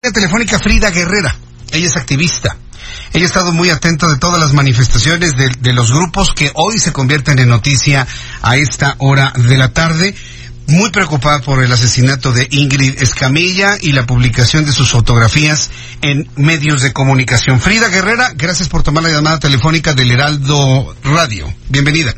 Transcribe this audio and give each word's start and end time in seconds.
Telefónica 0.00 0.58
Frida 0.58 0.90
Guerrera. 0.90 1.36
Ella 1.72 1.86
es 1.86 1.96
activista. 1.96 2.56
Ella 3.12 3.24
ha 3.24 3.28
estado 3.28 3.52
muy 3.52 3.68
atenta 3.68 4.08
de 4.08 4.16
todas 4.16 4.40
las 4.40 4.54
manifestaciones 4.54 5.36
de, 5.36 5.50
de 5.60 5.72
los 5.74 5.92
grupos 5.92 6.32
que 6.32 6.50
hoy 6.54 6.78
se 6.78 6.90
convierten 6.90 7.38
en 7.38 7.50
noticia 7.50 8.06
a 8.40 8.56
esta 8.56 8.94
hora 8.96 9.34
de 9.36 9.58
la 9.58 9.74
tarde. 9.74 10.14
Muy 10.68 10.88
preocupada 10.88 11.42
por 11.42 11.62
el 11.62 11.70
asesinato 11.70 12.32
de 12.32 12.48
Ingrid 12.50 13.02
Escamilla 13.02 13.76
y 13.78 13.92
la 13.92 14.06
publicación 14.06 14.64
de 14.64 14.72
sus 14.72 14.90
fotografías 14.90 15.68
en 16.00 16.30
medios 16.36 16.80
de 16.80 16.94
comunicación. 16.94 17.60
Frida 17.60 17.88
Guerrera, 17.88 18.32
gracias 18.34 18.70
por 18.70 18.82
tomar 18.82 19.02
la 19.02 19.10
llamada 19.10 19.38
telefónica 19.38 19.92
del 19.92 20.12
Heraldo 20.12 20.96
Radio. 21.02 21.52
Bienvenida. 21.68 22.14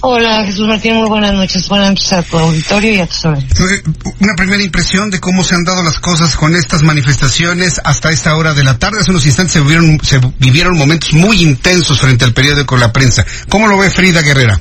Hola 0.00 0.44
Jesús 0.44 0.68
Martín, 0.68 0.94
muy 0.94 1.08
buenas 1.08 1.34
noches. 1.34 1.68
Buenas 1.68 1.88
noches 1.88 2.12
a 2.12 2.22
tu 2.22 2.38
auditorio 2.38 2.94
y 2.94 3.00
a 3.00 3.06
tus. 3.08 3.24
Eh, 3.24 3.82
Una 4.20 4.34
primera 4.36 4.62
impresión 4.62 5.10
de 5.10 5.18
cómo 5.18 5.42
se 5.42 5.56
han 5.56 5.64
dado 5.64 5.82
las 5.82 5.98
cosas 5.98 6.36
con 6.36 6.54
estas 6.54 6.84
manifestaciones 6.84 7.80
hasta 7.82 8.10
esta 8.10 8.36
hora 8.36 8.54
de 8.54 8.62
la 8.62 8.78
tarde. 8.78 9.00
Hace 9.00 9.10
unos 9.10 9.26
instantes 9.26 9.54
se 9.54 9.60
vivieron, 9.60 9.98
se 10.00 10.20
vivieron 10.38 10.78
momentos 10.78 11.12
muy 11.14 11.42
intensos 11.42 12.00
frente 12.00 12.24
al 12.24 12.32
periódico 12.32 12.76
La 12.76 12.92
Prensa. 12.92 13.26
¿Cómo 13.48 13.66
lo 13.66 13.76
ve 13.76 13.90
Frida 13.90 14.22
Guerrera? 14.22 14.60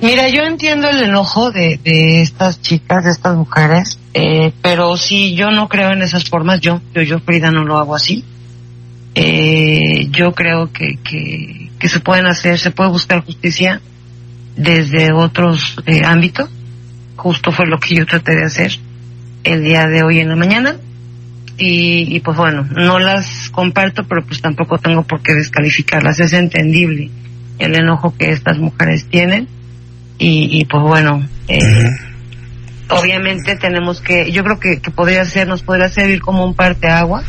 Mira, 0.00 0.28
yo 0.30 0.42
entiendo 0.42 0.88
el 0.90 1.00
enojo 1.00 1.52
de, 1.52 1.78
de 1.84 2.22
estas 2.22 2.60
chicas, 2.60 3.04
de 3.04 3.12
estas 3.12 3.36
mujeres, 3.36 4.00
eh, 4.14 4.52
pero 4.62 4.96
sí, 4.96 5.36
yo 5.36 5.52
no 5.52 5.68
creo 5.68 5.92
en 5.92 6.02
esas 6.02 6.24
formas. 6.24 6.60
Yo, 6.60 6.80
yo, 6.92 7.02
yo 7.02 7.20
Frida 7.20 7.52
no 7.52 7.62
lo 7.62 7.78
hago 7.78 7.94
así. 7.94 8.24
Eh, 9.14 10.08
yo 10.10 10.32
creo 10.32 10.72
que, 10.72 10.98
que, 11.04 11.70
que 11.78 11.88
se 11.88 12.00
pueden 12.00 12.26
hacer, 12.26 12.58
se 12.58 12.72
puede 12.72 12.90
buscar 12.90 13.24
justicia 13.24 13.80
desde 14.56 15.12
otros 15.12 15.76
eh, 15.86 16.02
ámbitos. 16.04 16.50
Justo 17.16 17.52
fue 17.52 17.66
lo 17.66 17.78
que 17.78 17.94
yo 17.96 18.06
traté 18.06 18.36
de 18.36 18.44
hacer 18.44 18.72
el 19.44 19.62
día 19.62 19.86
de 19.86 20.02
hoy 20.02 20.18
en 20.20 20.28
la 20.28 20.36
mañana. 20.36 20.76
Y, 21.58 22.14
y 22.14 22.20
pues 22.20 22.36
bueno, 22.36 22.66
no 22.76 22.98
las 22.98 23.48
comparto, 23.50 24.04
pero 24.06 24.24
pues 24.26 24.42
tampoco 24.42 24.76
tengo 24.78 25.02
por 25.04 25.22
qué 25.22 25.32
descalificarlas. 25.34 26.20
Es 26.20 26.32
entendible 26.34 27.10
el 27.58 27.74
enojo 27.74 28.14
que 28.18 28.30
estas 28.32 28.58
mujeres 28.58 29.06
tienen. 29.08 29.48
Y, 30.18 30.60
y 30.60 30.64
pues 30.66 30.82
bueno, 30.82 31.26
eh, 31.48 31.58
obviamente 32.90 33.56
tenemos 33.56 34.00
que, 34.00 34.30
yo 34.32 34.44
creo 34.44 34.58
que, 34.60 34.80
que 34.80 34.90
podría 34.90 35.24
ser, 35.24 35.48
nos 35.48 35.62
podría 35.62 35.88
servir 35.88 36.20
como 36.20 36.44
un 36.44 36.54
parteaguas 36.54 37.24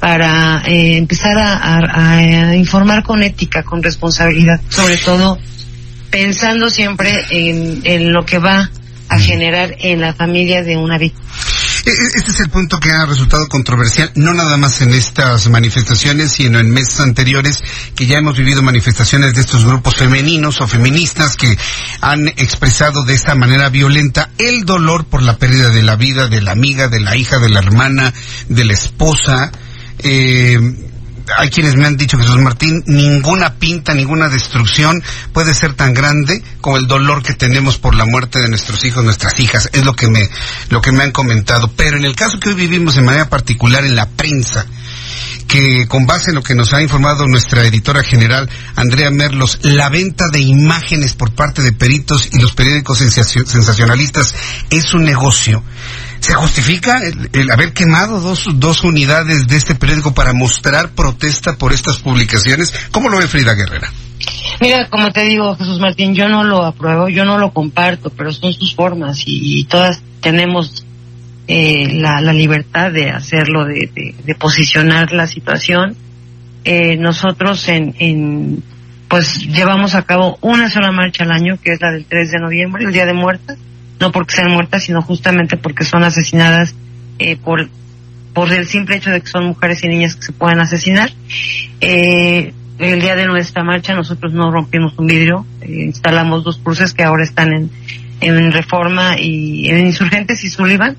para 0.00 0.62
eh, 0.66 0.96
empezar 0.96 1.36
a, 1.38 1.56
a- 1.56 2.16
a 2.50 2.56
informar 2.56 3.02
con 3.02 3.22
ética, 3.22 3.62
con 3.64 3.82
responsabilidad, 3.82 4.60
sobre 4.68 4.96
todo 4.98 5.38
pensando 6.10 6.70
siempre 6.70 7.24
en, 7.30 7.80
en 7.84 8.12
lo 8.12 8.24
que 8.24 8.38
va 8.38 8.70
a 9.10 9.18
generar 9.18 9.74
en 9.78 10.00
la 10.02 10.12
familia 10.12 10.62
de 10.62 10.76
una 10.76 10.98
víctima. 10.98 11.24
E- 11.86 11.90
e- 11.90 12.16
Este 12.16 12.30
es 12.30 12.40
el 12.40 12.50
punto 12.50 12.78
que 12.78 12.90
ha 12.90 13.06
resultado 13.06 13.48
controversial, 13.48 14.10
no 14.16 14.34
nada 14.34 14.58
más 14.58 14.82
en 14.82 14.92
estas 14.92 15.48
manifestaciones, 15.48 16.32
sino 16.32 16.58
en 16.58 16.70
meses 16.70 17.00
anteriores, 17.00 17.62
que 17.94 18.06
ya 18.06 18.18
hemos 18.18 18.36
vivido 18.36 18.60
manifestaciones 18.62 19.32
de 19.34 19.40
estos 19.40 19.64
grupos 19.64 19.96
femeninos 19.96 20.60
o 20.60 20.66
feministas 20.68 21.36
que 21.36 21.56
han 22.02 22.28
expresado 22.28 23.04
de 23.04 23.14
esta 23.14 23.34
manera 23.34 23.70
violenta 23.70 24.28
el 24.36 24.64
dolor 24.66 25.06
por 25.06 25.22
la 25.22 25.38
pérdida 25.38 25.70
de 25.70 25.82
la 25.82 25.96
vida 25.96 26.28
de 26.28 26.42
la 26.42 26.52
amiga, 26.52 26.88
de 26.88 27.00
la 27.00 27.16
hija, 27.16 27.38
de 27.38 27.48
la 27.48 27.60
hermana, 27.60 28.12
de 28.48 28.64
la 28.66 28.74
esposa. 28.74 29.52
Eh, 30.00 30.58
hay 31.36 31.50
quienes 31.50 31.76
me 31.76 31.86
han 31.86 31.96
dicho, 31.96 32.18
Jesús 32.18 32.36
Martín, 32.38 32.82
ninguna 32.86 33.54
pinta, 33.54 33.94
ninguna 33.94 34.28
destrucción 34.28 35.02
puede 35.32 35.54
ser 35.54 35.74
tan 35.74 35.94
grande 35.94 36.42
como 36.60 36.76
el 36.76 36.86
dolor 36.86 37.22
que 37.22 37.34
tenemos 37.34 37.78
por 37.78 37.94
la 37.94 38.04
muerte 38.04 38.38
de 38.40 38.48
nuestros 38.48 38.84
hijos, 38.84 39.04
nuestras 39.04 39.38
hijas. 39.40 39.68
Es 39.72 39.84
lo 39.84 39.94
que 39.94 40.08
me, 40.08 40.28
lo 40.70 40.80
que 40.80 40.92
me 40.92 41.02
han 41.04 41.12
comentado. 41.12 41.70
Pero 41.76 41.96
en 41.96 42.04
el 42.04 42.16
caso 42.16 42.38
que 42.40 42.50
hoy 42.50 42.54
vivimos 42.54 42.94
de 42.94 43.02
manera 43.02 43.28
particular 43.28 43.84
en 43.84 43.96
la 43.96 44.08
prensa, 44.08 44.66
que 45.46 45.86
con 45.88 46.06
base 46.06 46.30
en 46.30 46.36
lo 46.36 46.42
que 46.42 46.54
nos 46.54 46.72
ha 46.74 46.82
informado 46.82 47.26
nuestra 47.26 47.64
editora 47.64 48.02
general, 48.02 48.48
Andrea 48.76 49.10
Merlos, 49.10 49.58
la 49.62 49.88
venta 49.88 50.26
de 50.30 50.40
imágenes 50.40 51.14
por 51.14 51.32
parte 51.32 51.62
de 51.62 51.72
peritos 51.72 52.28
y 52.32 52.38
los 52.38 52.52
periódicos 52.52 52.98
sensacio- 53.00 53.46
sensacionalistas 53.46 54.34
es 54.70 54.92
un 54.92 55.04
negocio. 55.04 55.62
¿Se 56.20 56.34
justifica 56.34 56.98
el, 57.32 57.50
haber 57.50 57.72
quemado 57.72 58.20
dos, 58.20 58.46
dos 58.54 58.84
unidades 58.84 59.46
de 59.46 59.56
este 59.56 59.74
periódico 59.74 60.12
para 60.14 60.32
mostrar 60.32 60.90
protesta 60.90 61.56
por 61.56 61.72
estas 61.72 61.98
publicaciones? 61.98 62.72
¿Cómo 62.90 63.08
lo 63.08 63.18
ve 63.18 63.26
Frida 63.28 63.54
Guerrera? 63.54 63.90
Mira, 64.60 64.88
como 64.90 65.10
te 65.12 65.22
digo, 65.22 65.54
Jesús 65.56 65.78
Martín, 65.78 66.14
yo 66.14 66.28
no 66.28 66.42
lo 66.44 66.64
apruebo, 66.64 67.08
yo 67.08 67.24
no 67.24 67.38
lo 67.38 67.52
comparto, 67.52 68.10
pero 68.10 68.32
son 68.32 68.52
sus 68.52 68.74
formas 68.74 69.22
y, 69.24 69.64
todas 69.64 70.02
tenemos 70.20 70.84
eh, 71.46 71.94
la, 71.94 72.20
la 72.20 72.32
libertad 72.32 72.90
de 72.92 73.10
hacerlo, 73.10 73.64
de, 73.64 73.88
de- 73.94 74.14
de 74.24 74.34
posicionar 74.34 75.12
la 75.12 75.26
situación. 75.28 75.96
Eh, 76.64 76.96
nosotros 76.96 77.68
en, 77.68 77.94
en, 78.00 78.62
pues 79.08 79.46
llevamos 79.46 79.94
a 79.94 80.02
cabo 80.02 80.36
una 80.40 80.68
sola 80.68 80.90
marcha 80.90 81.22
al 81.24 81.30
año, 81.32 81.56
que 81.62 81.72
es 81.72 81.80
la 81.80 81.92
del 81.92 82.04
3 82.04 82.32
de 82.32 82.38
noviembre, 82.40 82.84
el 82.84 82.92
Día 82.92 83.06
de 83.06 83.14
Muertas, 83.14 83.56
no 84.00 84.12
porque 84.12 84.36
sean 84.36 84.52
muertas, 84.52 84.84
sino 84.84 85.02
justamente 85.02 85.56
porque 85.56 85.84
son 85.84 86.04
asesinadas 86.04 86.74
eh, 87.18 87.36
por, 87.36 87.68
por 88.32 88.52
el 88.52 88.66
simple 88.66 88.96
hecho 88.96 89.10
de 89.10 89.20
que 89.20 89.26
son 89.26 89.46
mujeres 89.46 89.82
y 89.84 89.88
niñas 89.88 90.14
que 90.16 90.22
se 90.22 90.32
pueden 90.32 90.60
asesinar. 90.60 91.10
Eh, 91.80 92.52
el 92.78 93.00
día 93.00 93.16
de 93.16 93.26
nuestra 93.26 93.64
marcha 93.64 93.94
nosotros 93.94 94.32
no 94.32 94.50
rompimos 94.52 94.96
un 94.98 95.06
vidrio, 95.06 95.44
eh, 95.60 95.84
instalamos 95.86 96.44
dos 96.44 96.58
cruces 96.58 96.94
que 96.94 97.02
ahora 97.02 97.24
están 97.24 97.52
en, 97.52 97.70
en 98.20 98.52
Reforma 98.52 99.18
y 99.18 99.68
en 99.68 99.86
Insurgentes 99.86 100.44
y 100.44 100.48
Sullivan. 100.48 100.96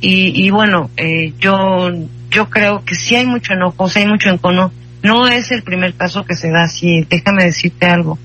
Y, 0.00 0.44
y 0.44 0.50
bueno, 0.50 0.90
eh, 0.96 1.32
yo, 1.38 1.90
yo 2.30 2.50
creo 2.50 2.84
que 2.84 2.94
sí 2.94 3.16
hay 3.16 3.26
mucho 3.26 3.52
enojo, 3.52 3.88
sí 3.88 4.00
hay 4.00 4.06
mucho 4.06 4.30
encono. 4.30 4.72
No 5.02 5.26
es 5.28 5.50
el 5.50 5.62
primer 5.62 5.94
caso 5.94 6.24
que 6.24 6.34
se 6.34 6.50
da 6.50 6.64
así, 6.64 7.06
déjame 7.08 7.44
decirte 7.44 7.86
algo. 7.86 8.18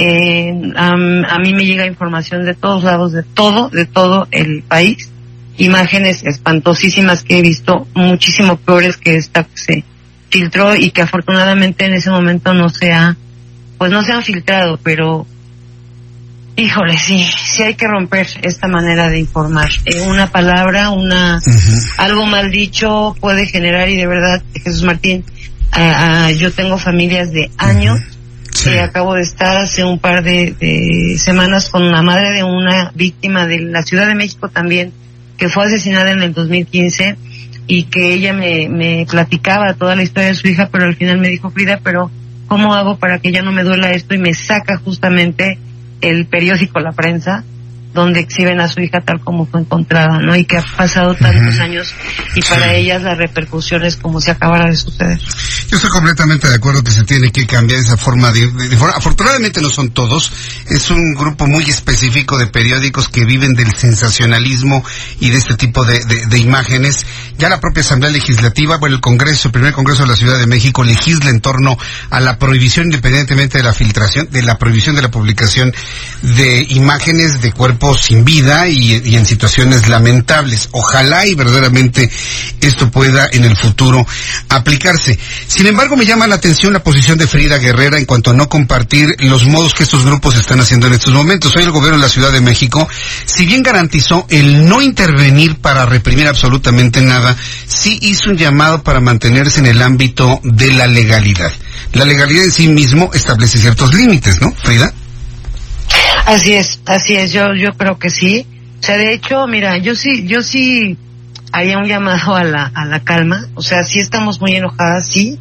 Eh, 0.00 0.54
am- 0.76 1.24
a 1.24 1.38
mí 1.40 1.52
me 1.52 1.66
llega 1.66 1.84
información 1.84 2.44
de 2.44 2.54
todos 2.54 2.84
lados, 2.84 3.12
de 3.12 3.24
todo, 3.24 3.68
de 3.68 3.84
todo 3.84 4.28
el 4.30 4.62
país. 4.62 5.10
Imágenes 5.56 6.22
espantosísimas 6.24 7.24
que 7.24 7.38
he 7.38 7.42
visto, 7.42 7.88
muchísimo 7.94 8.56
peores 8.58 8.96
que 8.96 9.16
esta 9.16 9.42
que 9.42 9.56
se 9.56 9.84
filtró 10.30 10.76
y 10.76 10.92
que 10.92 11.02
afortunadamente 11.02 11.84
en 11.86 11.94
ese 11.94 12.10
momento 12.10 12.54
no 12.54 12.68
se 12.68 12.92
ha, 12.92 13.16
pues 13.76 13.90
no 13.90 14.02
se 14.04 14.12
han 14.12 14.22
filtrado, 14.22 14.78
pero 14.84 15.26
híjole, 16.54 16.96
sí, 16.96 17.24
sí 17.44 17.64
hay 17.64 17.74
que 17.74 17.88
romper 17.88 18.28
esta 18.42 18.68
manera 18.68 19.08
de 19.08 19.18
informar. 19.18 19.68
Eh, 19.84 20.02
una 20.02 20.30
palabra, 20.30 20.90
una, 20.90 21.40
algo 21.96 22.24
mal 22.26 22.52
dicho 22.52 23.16
puede 23.20 23.46
generar 23.46 23.88
y 23.88 23.96
de 23.96 24.06
verdad, 24.06 24.42
Jesús 24.62 24.84
Martín, 24.84 25.24
ah, 25.72 26.30
yo 26.30 26.52
tengo 26.52 26.78
familias 26.78 27.32
de 27.32 27.50
años 27.58 27.98
Sí. 28.58 28.76
acabo 28.78 29.14
de 29.14 29.22
estar 29.22 29.56
hace 29.56 29.84
un 29.84 29.98
par 29.98 30.22
de, 30.24 30.54
de 30.58 31.16
semanas 31.18 31.70
con 31.70 31.90
la 31.90 32.02
madre 32.02 32.30
de 32.32 32.42
una 32.42 32.90
víctima 32.94 33.46
de 33.46 33.60
la 33.60 33.82
Ciudad 33.82 34.08
de 34.08 34.14
México 34.14 34.48
también, 34.48 34.92
que 35.36 35.48
fue 35.48 35.64
asesinada 35.64 36.10
en 36.10 36.22
el 36.22 36.32
2015 36.32 37.16
y 37.68 37.84
que 37.84 38.14
ella 38.14 38.32
me, 38.32 38.68
me 38.68 39.06
platicaba 39.08 39.74
toda 39.74 39.94
la 39.94 40.02
historia 40.02 40.30
de 40.30 40.34
su 40.34 40.48
hija, 40.48 40.70
pero 40.72 40.86
al 40.86 40.96
final 40.96 41.18
me 41.18 41.28
dijo, 41.28 41.50
Frida, 41.50 41.80
pero 41.84 42.10
¿cómo 42.48 42.74
hago 42.74 42.96
para 42.98 43.20
que 43.20 43.30
ya 43.30 43.42
no 43.42 43.52
me 43.52 43.62
duela 43.62 43.92
esto? 43.92 44.14
Y 44.14 44.18
me 44.18 44.34
saca 44.34 44.78
justamente 44.78 45.58
el 46.00 46.26
periódico 46.26 46.80
La 46.80 46.92
Prensa, 46.92 47.44
donde 47.94 48.20
exhiben 48.20 48.60
a 48.60 48.68
su 48.68 48.80
hija 48.80 49.00
tal 49.00 49.20
como 49.24 49.46
fue 49.46 49.60
encontrada, 49.60 50.18
¿no? 50.20 50.36
Y 50.36 50.44
que 50.44 50.58
ha 50.58 50.64
pasado 50.76 51.14
tantos 51.14 51.58
años 51.58 51.94
y 52.34 52.42
para 52.42 52.68
Sí. 52.70 52.76
ellas 52.76 53.02
la 53.02 53.14
repercusión 53.14 53.84
es 53.84 53.96
como 53.96 54.20
si 54.20 54.30
acabara 54.30 54.66
de 54.70 54.76
suceder. 54.76 55.18
Yo 55.70 55.76
estoy 55.76 55.90
completamente 55.90 56.48
de 56.48 56.54
acuerdo 56.54 56.82
que 56.82 56.90
se 56.92 57.04
tiene 57.04 57.30
que 57.30 57.46
cambiar 57.46 57.80
esa 57.80 57.96
forma 57.96 58.30
de, 58.32 58.46
de- 58.46 58.76
Afortunadamente 58.94 59.60
no 59.60 59.68
son 59.68 59.90
todos, 59.90 60.32
es 60.68 60.90
un 60.90 61.14
grupo 61.14 61.46
muy 61.46 61.64
específico 61.64 62.38
de 62.38 62.46
periódicos 62.46 63.08
que 63.08 63.24
viven 63.24 63.54
del 63.54 63.74
sensacionalismo 63.74 64.84
y 65.20 65.30
de 65.30 65.38
este 65.38 65.54
tipo 65.54 65.84
de, 65.84 66.04
de- 66.04 66.26
de 66.26 66.38
imágenes. 66.38 67.04
Ya 67.38 67.48
la 67.48 67.60
propia 67.60 67.82
Asamblea 67.82 68.10
Legislativa, 68.10 68.76
bueno, 68.78 68.96
el 68.96 69.00
Congreso, 69.00 69.48
el 69.48 69.52
primer 69.52 69.72
Congreso 69.72 70.02
de 70.02 70.08
la 70.08 70.16
Ciudad 70.16 70.38
de 70.38 70.46
México 70.46 70.82
legisla 70.84 71.30
en 71.30 71.40
torno 71.40 71.76
a 72.10 72.20
la 72.20 72.38
prohibición, 72.38 72.86
independientemente 72.86 73.58
de 73.58 73.64
la 73.64 73.74
filtración, 73.74 74.28
de 74.30 74.42
la 74.42 74.58
prohibición 74.58 74.96
de 74.96 75.02
la 75.02 75.10
publicación 75.10 75.72
de 76.22 76.66
imágenes 76.70 77.40
de 77.42 77.52
cuerpos 77.52 77.77
sin 77.94 78.24
vida 78.24 78.68
y, 78.68 79.14
en 79.16 79.26
situaciones 79.26 79.88
lamentables. 79.88 80.68
Ojalá 80.72 81.26
y 81.26 81.34
verdaderamente 81.34 82.10
esto 82.60 82.90
pueda 82.90 83.28
en 83.32 83.44
el 83.44 83.56
futuro 83.56 84.06
aplicarse. 84.48 85.18
Sin 85.46 85.66
embargo, 85.66 85.96
me 85.96 86.06
llama 86.06 86.26
la 86.26 86.36
atención 86.36 86.72
la 86.72 86.82
posición 86.82 87.18
de 87.18 87.26
Frida 87.26 87.58
Guerrera 87.58 87.98
en 87.98 88.04
cuanto 88.04 88.30
a 88.30 88.34
no 88.34 88.48
compartir 88.48 89.16
los 89.20 89.46
modos 89.46 89.74
que 89.74 89.84
estos 89.84 90.04
grupos 90.04 90.36
están 90.36 90.60
haciendo 90.60 90.86
en 90.86 90.94
estos 90.94 91.12
momentos. 91.12 91.54
Hoy 91.56 91.64
el 91.64 91.70
gobierno 91.70 91.98
de 91.98 92.02
la 92.02 92.08
Ciudad 92.08 92.32
de 92.32 92.40
México, 92.40 92.88
si 93.24 93.46
bien 93.46 93.62
garantizó 93.62 94.26
el 94.28 94.66
no 94.66 94.82
intervenir 94.82 95.56
para 95.56 95.86
reprimir 95.86 96.26
absolutamente 96.26 97.00
nada, 97.00 97.36
sí 97.66 97.98
hizo 98.02 98.30
un 98.30 98.36
llamado 98.36 98.82
para 98.82 99.00
mantenerse 99.00 99.60
en 99.60 99.66
el 99.66 99.82
ámbito 99.82 100.40
de 100.42 100.72
la 100.72 100.86
legalidad. 100.86 101.52
La 101.92 102.04
legalidad 102.04 102.44
en 102.44 102.52
sí 102.52 102.68
mismo 102.68 103.10
establece 103.14 103.58
ciertos 103.58 103.94
límites, 103.94 104.40
¿no, 104.40 104.52
Frida? 104.62 104.92
Así 106.26 106.54
es, 106.54 106.80
así 106.86 107.16
es, 107.16 107.32
yo, 107.32 107.54
yo 107.54 107.72
creo 107.72 107.98
que 107.98 108.10
sí. 108.10 108.46
O 108.80 108.82
sea, 108.82 108.96
de 108.96 109.12
hecho, 109.12 109.46
mira, 109.46 109.78
yo 109.78 109.94
sí, 109.94 110.26
yo 110.26 110.42
sí 110.42 110.96
haría 111.52 111.78
un 111.78 111.86
llamado 111.86 112.34
a 112.34 112.44
la, 112.44 112.70
a 112.74 112.84
la 112.84 113.00
calma. 113.00 113.46
O 113.54 113.62
sea, 113.62 113.82
sí 113.82 113.98
estamos 113.98 114.40
muy 114.40 114.54
enojadas, 114.54 115.06
sí. 115.06 115.38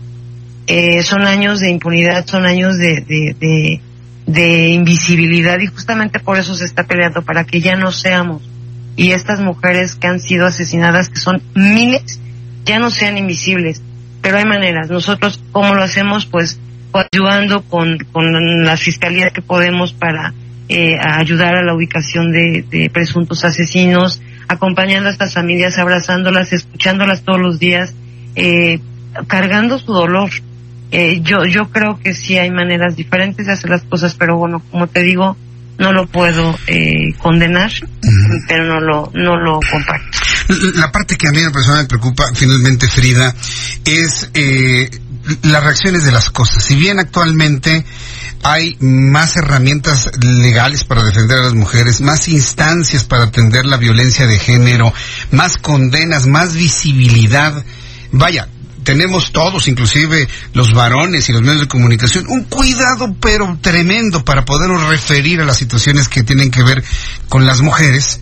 Eh, 0.67 1.03
son 1.03 1.25
años 1.25 1.59
de 1.59 1.69
impunidad, 1.69 2.25
son 2.25 2.45
años 2.45 2.77
de, 2.77 3.01
de, 3.01 3.35
de, 3.39 3.81
de 4.25 4.67
invisibilidad 4.69 5.59
y 5.59 5.67
justamente 5.67 6.19
por 6.19 6.37
eso 6.37 6.55
se 6.55 6.65
está 6.65 6.83
peleando, 6.83 7.21
para 7.21 7.45
que 7.45 7.61
ya 7.61 7.75
no 7.75 7.91
seamos. 7.91 8.41
Y 8.95 9.11
estas 9.11 9.39
mujeres 9.39 9.95
que 9.95 10.07
han 10.07 10.19
sido 10.19 10.45
asesinadas, 10.45 11.09
que 11.09 11.19
son 11.19 11.41
miles, 11.53 12.19
ya 12.65 12.79
no 12.79 12.89
sean 12.89 13.17
invisibles. 13.17 13.81
Pero 14.21 14.37
hay 14.37 14.45
maneras. 14.45 14.89
Nosotros, 14.89 15.39
¿cómo 15.51 15.75
lo 15.75 15.83
hacemos? 15.83 16.25
Pues 16.25 16.59
ayudando 17.13 17.61
con, 17.63 17.99
con 18.11 18.65
la 18.65 18.75
fiscalía 18.75 19.29
que 19.29 19.41
podemos 19.43 19.93
para 19.93 20.33
eh, 20.69 20.97
ayudar 20.99 21.55
a 21.55 21.63
la 21.63 21.73
ubicación 21.73 22.31
de, 22.31 22.89
presuntos 22.93 23.45
asesinos, 23.45 24.21
acompañando 24.47 25.09
a 25.09 25.11
estas 25.11 25.33
familias, 25.33 25.77
abrazándolas, 25.77 26.53
escuchándolas 26.53 27.23
todos 27.23 27.39
los 27.39 27.59
días, 27.59 27.93
eh, 28.35 28.79
cargando 29.27 29.79
su 29.79 29.93
dolor. 29.93 30.29
Eh, 30.91 31.19
yo, 31.21 31.43
yo 31.45 31.69
creo 31.69 31.99
que 31.99 32.13
sí 32.13 32.37
hay 32.37 32.49
maneras 32.49 32.95
diferentes 32.95 33.45
de 33.45 33.51
hacer 33.51 33.69
las 33.69 33.83
cosas, 33.83 34.15
pero 34.15 34.37
bueno, 34.37 34.61
como 34.71 34.87
te 34.87 35.03
digo, 35.03 35.35
no 35.77 35.93
lo 35.93 36.07
puedo 36.07 36.57
eh, 36.67 37.13
condenar, 37.19 37.71
pero 38.47 38.65
no 38.65 38.79
lo, 38.79 39.11
no 39.13 39.37
lo 39.37 39.59
comparto. 39.59 40.19
La 40.75 40.91
parte 40.91 41.17
que 41.17 41.27
a 41.27 41.31
mí 41.31 41.39
en 41.39 41.51
persona 41.51 41.81
me 41.81 41.87
preocupa, 41.87 42.23
finalmente, 42.33 42.87
Frida, 42.87 43.35
es 43.85 44.29
eh, 44.33 44.89
las 45.43 45.63
reacciones 45.63 46.05
de 46.05 46.11
las 46.11 46.29
cosas. 46.29 46.63
Si 46.63 46.75
bien 46.75 46.99
actualmente 46.99 47.85
hay 48.43 48.77
más 48.79 49.35
herramientas 49.37 50.11
legales 50.21 50.83
para 50.83 51.03
defender 51.03 51.39
a 51.39 51.43
las 51.43 51.53
mujeres, 51.53 52.01
más 52.01 52.27
instancias 52.27 53.03
para 53.03 53.25
atender 53.25 53.65
la 53.65 53.77
violencia 53.77 54.27
de 54.27 54.39
género, 54.39 54.93
más 55.31 55.57
condenas, 55.57 56.27
más 56.27 56.53
visibilidad, 56.53 57.63
vaya, 58.11 58.47
tenemos 58.83 59.33
todos, 59.33 59.67
inclusive 59.67 60.29
los 60.53 60.73
varones 60.73 61.27
y 61.27 61.33
los 61.33 61.41
medios 61.41 61.61
de 61.61 61.67
comunicación, 61.67 62.25
un 62.29 62.45
cuidado 62.45 63.13
pero 63.19 63.57
tremendo 63.59 64.23
para 64.23 64.45
podernos 64.45 64.87
referir 64.87 65.41
a 65.41 65.45
las 65.45 65.57
situaciones 65.57 66.07
que 66.07 66.23
tienen 66.23 66.51
que 66.51 66.63
ver 66.63 66.83
con 67.27 67.45
las 67.45 67.61
mujeres 67.61 68.21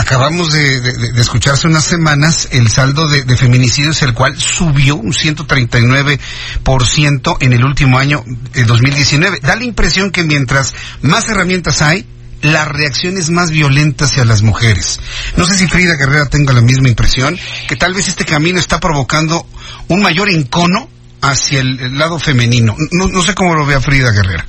Acabamos 0.00 0.52
de, 0.54 0.78
escuchar 1.18 1.54
hace 1.54 1.66
unas 1.66 1.84
semanas 1.84 2.48
el 2.52 2.70
saldo 2.70 3.06
de, 3.06 3.36
feminicidios, 3.36 4.02
el 4.02 4.14
cual 4.14 4.34
subió 4.34 4.96
un 4.96 5.12
139% 5.12 7.36
en 7.40 7.52
el 7.52 7.62
último 7.62 7.98
año 7.98 8.24
de 8.54 8.64
2019. 8.64 9.40
Da 9.40 9.56
la 9.56 9.64
impresión 9.64 10.10
que 10.10 10.24
mientras 10.24 10.74
más 11.02 11.28
herramientas 11.28 11.82
hay, 11.82 12.06
la 12.40 12.64
reacción 12.64 13.18
es 13.18 13.28
más 13.28 13.50
violenta 13.50 14.06
hacia 14.06 14.24
las 14.24 14.40
mujeres. 14.40 15.00
No 15.36 15.44
sé 15.44 15.58
si 15.58 15.66
Frida 15.66 15.96
Guerrera 15.96 16.30
tenga 16.30 16.54
la 16.54 16.62
misma 16.62 16.88
impresión, 16.88 17.38
que 17.68 17.76
tal 17.76 17.92
vez 17.92 18.08
este 18.08 18.24
camino 18.24 18.58
está 18.58 18.80
provocando 18.80 19.46
un 19.88 20.00
mayor 20.00 20.30
encono 20.30 20.88
hacia 21.20 21.60
el, 21.60 21.98
lado 21.98 22.18
femenino. 22.18 22.74
No, 22.92 23.22
sé 23.22 23.34
cómo 23.34 23.54
lo 23.54 23.66
vea 23.66 23.82
Frida 23.82 24.12
Guerrera. 24.12 24.46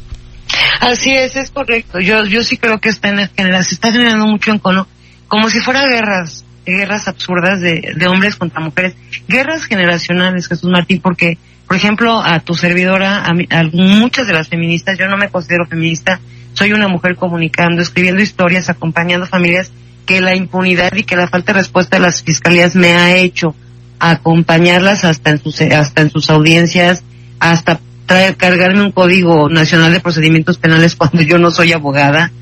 Así 0.80 1.12
es, 1.12 1.36
es 1.36 1.52
correcto. 1.52 2.00
Yo, 2.00 2.24
yo 2.24 2.42
sí 2.42 2.56
creo 2.56 2.80
que 2.80 2.88
está 2.88 3.10
en 3.10 3.30
se 3.66 3.76
está 3.76 3.92
generando 3.92 4.28
mucho 4.28 4.52
encono 4.52 4.88
como 5.32 5.50
si 5.50 5.62
fueran 5.62 5.90
guerras, 5.90 6.44
guerras 6.66 7.08
absurdas 7.08 7.62
de, 7.62 7.94
de 7.96 8.08
hombres 8.08 8.36
contra 8.36 8.60
mujeres, 8.60 8.96
guerras 9.30 9.64
generacionales, 9.64 10.50
Jesús 10.50 10.70
Martín, 10.70 11.00
porque, 11.02 11.38
por 11.70 11.78
ejemplo, 11.78 12.22
a 12.22 12.42
tu 12.42 12.54
servidora, 12.54 13.24
a, 13.26 13.64
muchas 13.72 14.28
de 14.28 14.34
las 14.34 14.50
feministas, 14.50 15.00
yo 15.00 15.08
no 15.08 15.16
me 15.16 15.30
considero 15.30 15.66
feminista, 15.66 16.20
soy 16.52 16.74
una 16.74 16.90
mujer 16.90 17.16
comunicando, 17.16 17.82
escribiendo 17.82 18.22
historias, 18.22 18.70
acompañando 18.70 19.26
familias, 19.26 19.72
que 20.06 20.20
la 20.20 20.36
impunidad 20.36 20.94
y 20.98 21.04
que 21.04 21.16
la 21.16 21.30
falta 21.30 21.54
de 21.54 21.60
respuesta 21.60 21.96
de 21.96 22.04
las 22.04 22.22
fiscalías 22.24 22.76
me 22.76 22.92
ha 22.92 23.16
hecho 23.16 23.56
acompañarlas 24.00 25.06
hasta 25.06 25.30
en 25.30 25.42
sus, 25.42 25.62
hasta 25.62 26.02
en 26.02 26.10
sus 26.10 26.30
audiencias, 26.30 27.06
hasta 27.40 27.80
traer, 28.06 28.36
cargarme 28.36 28.82
un 28.82 28.92
código 28.92 29.48
nacional 29.48 29.94
de 29.94 30.02
procedimientos 30.02 30.58
penales 30.58 30.96
cuando 30.98 31.22
yo 31.22 31.38
no 31.38 31.52
soy 31.52 31.72
abogada. 31.72 32.34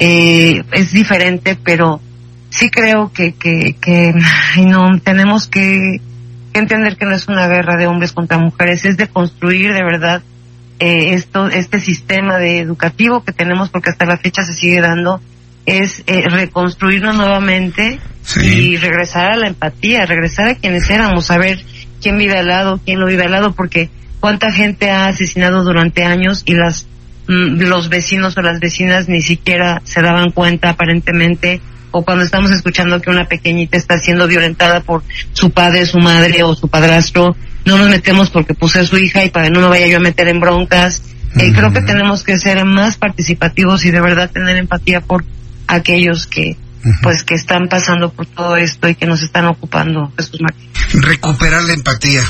Eh, 0.00 0.60
es 0.72 0.90
diferente, 0.90 1.56
pero 1.62 2.00
sí 2.52 2.70
creo 2.70 3.12
que, 3.12 3.32
que, 3.32 3.74
que 3.80 4.14
no, 4.64 4.98
tenemos 5.02 5.48
que, 5.48 6.00
entender 6.54 6.96
que 6.96 7.06
no 7.06 7.14
es 7.14 7.28
una 7.28 7.48
guerra 7.48 7.76
de 7.76 7.86
hombres 7.86 8.12
contra 8.12 8.38
mujeres, 8.38 8.84
es 8.84 8.96
de 8.96 9.08
construir 9.08 9.72
de 9.72 9.82
verdad 9.82 10.22
eh, 10.78 11.14
esto, 11.14 11.48
este 11.48 11.80
sistema 11.80 12.38
de 12.38 12.58
educativo 12.58 13.24
que 13.24 13.32
tenemos, 13.32 13.70
porque 13.70 13.90
hasta 13.90 14.04
la 14.04 14.18
fecha 14.18 14.42
se 14.42 14.54
sigue 14.54 14.80
dando, 14.80 15.20
es 15.64 16.02
eh, 16.06 16.28
reconstruirnos 16.28 17.16
nuevamente 17.16 18.00
y 18.42 18.76
regresar 18.76 19.32
a 19.32 19.36
la 19.36 19.48
empatía, 19.48 20.06
regresar 20.06 20.48
a 20.48 20.54
quienes 20.54 20.90
éramos, 20.90 21.26
saber 21.26 21.64
quién 22.00 22.18
vive 22.18 22.38
al 22.38 22.48
lado, 22.48 22.80
quién 22.84 22.98
no 22.98 23.06
vive 23.06 23.24
al 23.24 23.32
lado, 23.32 23.52
porque 23.52 23.90
cuánta 24.20 24.50
gente 24.52 24.90
ha 24.90 25.06
asesinado 25.06 25.62
durante 25.64 26.04
años 26.04 26.42
y 26.46 26.54
las 26.54 26.86
mm, 27.28 27.62
los 27.62 27.88
vecinos 27.88 28.36
o 28.36 28.42
las 28.42 28.60
vecinas 28.60 29.08
ni 29.08 29.22
siquiera 29.22 29.80
se 29.84 30.02
daban 30.02 30.30
cuenta 30.30 30.70
aparentemente 30.70 31.60
o 31.92 32.04
cuando 32.04 32.24
estamos 32.24 32.50
escuchando 32.50 33.00
que 33.00 33.10
una 33.10 33.26
pequeñita 33.26 33.76
está 33.76 33.98
siendo 33.98 34.26
violentada 34.26 34.80
por 34.80 35.02
su 35.32 35.50
padre, 35.50 35.86
su 35.86 35.98
madre 35.98 36.42
o 36.42 36.54
su 36.54 36.68
padrastro, 36.68 37.36
no 37.64 37.78
nos 37.78 37.88
metemos 37.88 38.30
porque 38.30 38.54
puse 38.54 38.80
a 38.80 38.84
su 38.84 38.98
hija 38.98 39.24
y 39.24 39.30
para 39.30 39.46
que 39.46 39.52
no 39.52 39.60
me 39.60 39.68
vaya 39.68 39.86
yo 39.86 39.98
a 39.98 40.00
meter 40.00 40.28
en 40.28 40.40
broncas. 40.40 41.02
Eh, 41.36 41.52
creo 41.54 41.72
que 41.72 41.80
tenemos 41.80 42.24
que 42.24 42.38
ser 42.38 42.62
más 42.64 42.96
participativos 42.98 43.84
y 43.84 43.90
de 43.90 44.00
verdad 44.00 44.30
tener 44.30 44.56
empatía 44.56 45.00
por 45.00 45.24
aquellos 45.66 46.26
que 46.26 46.56
pues 47.02 47.22
que 47.22 47.34
están 47.34 47.68
pasando 47.68 48.10
por 48.12 48.26
todo 48.26 48.56
esto 48.56 48.88
y 48.88 48.96
que 48.96 49.06
nos 49.06 49.22
están 49.22 49.46
ocupando. 49.46 50.12
Recuperar 50.94 51.62
la 51.62 51.74
empatía. 51.74 52.22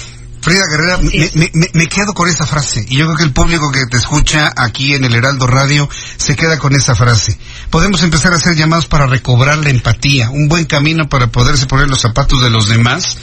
Frida 0.42 0.64
Guerrera, 0.68 0.98
me, 0.98 1.88
quedo 1.88 2.14
con 2.14 2.28
esa 2.28 2.44
frase 2.46 2.84
y 2.88 2.96
yo 2.96 3.06
creo 3.06 3.16
que 3.16 3.22
el 3.22 3.32
público 3.32 3.70
que 3.70 3.86
te 3.86 3.96
escucha 3.96 4.52
aquí 4.56 4.92
en 4.92 5.04
el 5.04 5.14
Heraldo 5.14 5.46
Radio 5.46 5.88
se 6.16 6.34
queda 6.34 6.58
con 6.58 6.74
esa 6.74 6.96
frase. 6.96 7.38
Podemos 7.70 8.02
empezar 8.02 8.32
a 8.32 8.36
hacer 8.36 8.56
llamados 8.56 8.86
para 8.86 9.06
recobrar 9.06 9.58
la 9.58 9.70
empatía, 9.70 10.30
un 10.30 10.48
buen 10.48 10.64
camino 10.64 11.08
para 11.08 11.28
poderse 11.28 11.66
poner 11.66 11.88
los 11.88 12.00
zapatos 12.00 12.42
de 12.42 12.50
los 12.50 12.68
demás 12.68 13.18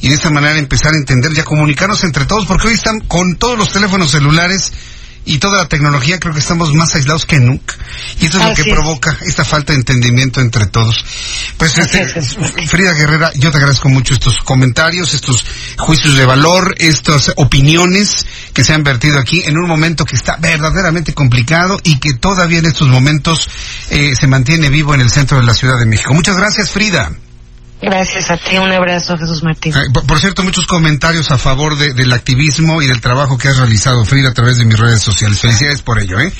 y 0.00 0.08
de 0.08 0.16
esa 0.16 0.30
manera 0.30 0.58
empezar 0.58 0.94
a 0.94 0.98
entender 0.98 1.32
y 1.32 1.38
a 1.38 1.44
comunicarnos 1.44 2.02
entre 2.02 2.24
todos, 2.24 2.44
porque 2.44 2.66
hoy 2.66 2.74
están 2.74 2.98
con 3.00 3.36
todos 3.36 3.56
los 3.56 3.72
teléfonos 3.72 4.10
celulares 4.10 4.72
y 5.26 5.38
toda 5.38 5.58
la 5.58 5.68
tecnología, 5.68 6.20
creo 6.20 6.34
que 6.34 6.40
estamos 6.40 6.72
más 6.74 6.94
aislados 6.94 7.26
que 7.26 7.38
nunca. 7.38 7.74
Y 8.20 8.26
eso 8.26 8.38
es 8.38 8.44
lo 8.44 8.54
que 8.54 8.70
provoca 8.70 9.16
esta 9.22 9.44
falta 9.44 9.72
de 9.72 9.78
entendimiento 9.78 10.40
entre 10.40 10.66
todos. 10.66 11.04
Pues, 11.56 11.78
este, 11.78 12.06
Frida 12.66 12.92
Guerrera, 12.92 13.32
yo 13.34 13.50
te 13.50 13.56
agradezco 13.56 13.88
mucho 13.88 14.14
estos 14.14 14.38
comentarios, 14.38 15.14
estos 15.14 15.44
juicios 15.78 16.16
de 16.16 16.26
valor, 16.26 16.74
estas 16.78 17.32
opiniones 17.36 18.26
que 18.52 18.64
se 18.64 18.74
han 18.74 18.82
vertido 18.82 19.18
aquí 19.18 19.42
en 19.44 19.56
un 19.56 19.66
momento 19.66 20.04
que 20.04 20.16
está 20.16 20.36
verdaderamente 20.36 21.14
complicado 21.14 21.78
y 21.82 21.98
que 21.98 22.14
todavía 22.14 22.58
en 22.58 22.66
estos 22.66 22.88
momentos 22.88 23.48
eh, 23.90 24.14
se 24.18 24.26
mantiene 24.26 24.68
vivo 24.68 24.94
en 24.94 25.00
el 25.00 25.10
centro 25.10 25.38
de 25.38 25.44
la 25.44 25.54
Ciudad 25.54 25.78
de 25.78 25.86
México. 25.86 26.12
Muchas 26.14 26.36
gracias, 26.36 26.70
Frida. 26.70 27.10
Gracias 27.84 28.30
a 28.30 28.38
ti, 28.38 28.56
un 28.56 28.72
abrazo, 28.72 29.18
Jesús 29.18 29.42
Martín. 29.42 29.74
por, 29.92 30.18
cierto, 30.18 30.42
muchos 30.42 30.66
comentarios 30.66 31.30
a 31.30 31.38
favor 31.38 31.76
del 31.76 32.12
activismo 32.12 32.80
y 32.80 32.86
del 32.86 33.00
trabajo 33.00 33.36
que 33.36 33.48
has 33.48 33.58
realizado, 33.58 34.04
Frida, 34.04 34.30
a 34.30 34.34
través 34.34 34.56
de 34.56 34.64
mis 34.64 34.78
redes 34.78 35.02
sociales. 35.02 35.38
Felicidades 35.40 35.82
por 35.82 35.98
ello, 35.98 36.18
¿eh? 36.18 36.32